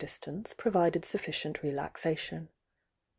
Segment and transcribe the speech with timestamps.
[0.25, 2.49] M" provided sufficient relaxation.